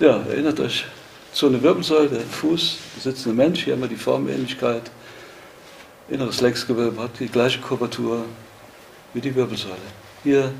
[0.00, 0.86] Ja, erinnert euch,
[1.32, 4.90] so eine Wirbelsäule, Fuß, der sitzende Mensch, hier haben wir die Formähnlichkeit.
[6.08, 8.24] Inneres Längsgewölbe hat die gleiche Kurvatur
[9.12, 9.76] wie die Wirbelsäule.
[10.24, 10.50] Hier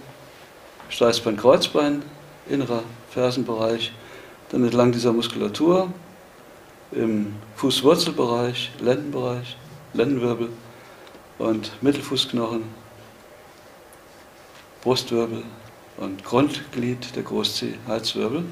[0.89, 2.03] Steißbein, Kreuzbein,
[2.49, 3.91] innerer Fersenbereich,
[4.51, 5.93] dann entlang dieser Muskulatur
[6.93, 9.57] im Fußwurzelbereich, Lendenbereich,
[9.95, 10.49] Lendenwirbel
[11.39, 12.63] und Mittelfußknochen,
[14.83, 15.43] Brustwirbel
[15.97, 18.45] und Grundglied der Großzeh, Halswirbel.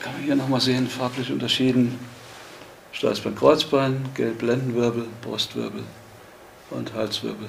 [0.00, 1.98] Kann man hier nochmal sehen, farblich unterschieden.
[2.92, 5.82] Steißbein, Kreuzbein, gelb Lendenwirbel, Brustwirbel
[6.70, 7.48] und Halswirbel.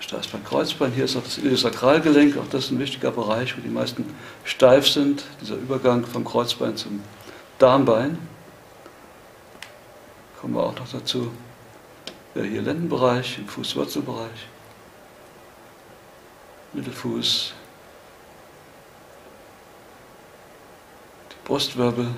[0.00, 3.68] Steißbein, Kreuzbein, hier ist auch das Iliosakralgelenk, auch das ist ein wichtiger Bereich, wo die
[3.68, 7.00] meisten steif sind, dieser Übergang vom Kreuzbein zum
[7.58, 8.18] Darmbein.
[10.40, 11.32] Kommen wir auch noch dazu.
[12.36, 14.46] Ja, hier Lendenbereich, im Fußwurzelbereich,
[16.72, 17.54] Mittelfuß,
[21.46, 22.08] Brustwirbel,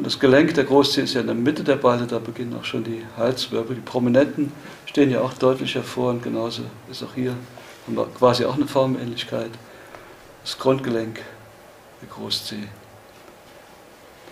[0.00, 2.64] und das Gelenk der Großzeh ist ja in der Mitte der Beine, da beginnen auch
[2.64, 3.76] schon die Halswirbel.
[3.76, 4.50] Die Prominenten
[4.86, 7.34] stehen ja auch deutlich hervor und genauso ist auch hier,
[7.86, 9.50] haben wir quasi auch eine Formähnlichkeit.
[10.42, 11.20] Das Grundgelenk
[12.00, 12.62] der Großzeh,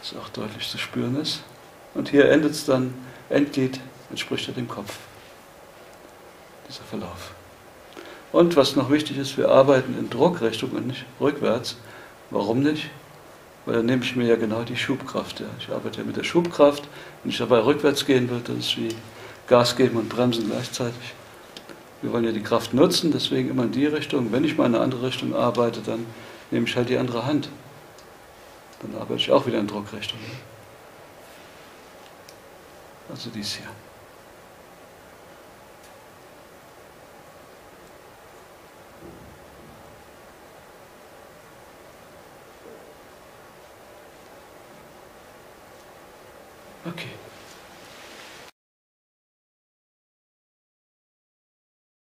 [0.00, 1.42] das auch deutlich zu spüren ist.
[1.92, 2.94] Und hier endet es dann,
[3.28, 4.96] Endglied entspricht ja dem Kopf,
[6.66, 7.32] dieser Verlauf.
[8.32, 11.76] Und was noch wichtig ist, wir arbeiten in Druckrichtung und nicht rückwärts.
[12.30, 12.88] Warum nicht?
[13.68, 15.40] Weil dann nehme ich mir ja genau die Schubkraft.
[15.40, 15.46] Ja.
[15.58, 16.88] Ich arbeite ja mit der Schubkraft.
[17.22, 18.88] Wenn ich dabei rückwärts gehen würde, das ist wie
[19.46, 21.12] Gas geben und bremsen gleichzeitig.
[22.00, 24.32] Wir wollen ja die Kraft nutzen, deswegen immer in die Richtung.
[24.32, 26.06] Wenn ich mal in eine andere Richtung arbeite, dann
[26.50, 27.50] nehme ich halt die andere Hand.
[28.80, 30.18] Dann arbeite ich auch wieder in Druckrichtung.
[33.10, 33.66] Also dies hier.
[46.86, 47.27] Okay.